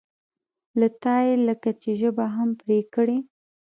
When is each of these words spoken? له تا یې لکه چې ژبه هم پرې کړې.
له 0.79 0.87
تا 1.01 1.15
یې 1.27 1.33
لکه 1.47 1.69
چې 1.81 1.89
ژبه 2.01 2.25
هم 2.35 2.49
پرې 2.61 2.79
کړې. 2.93 3.17